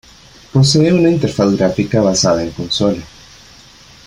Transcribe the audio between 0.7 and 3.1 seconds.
una interfaz gráfica basada en consola.